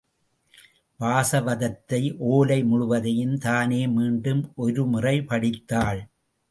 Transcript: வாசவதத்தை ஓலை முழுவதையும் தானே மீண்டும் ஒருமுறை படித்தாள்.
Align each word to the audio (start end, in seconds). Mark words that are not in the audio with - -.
வாசவதத்தை 0.99 2.01
ஓலை 2.17 2.63
முழுவதையும் 2.63 3.37
தானே 3.37 3.87
மீண்டும் 3.87 4.43
ஒருமுறை 4.55 5.15
படித்தாள். 5.23 6.01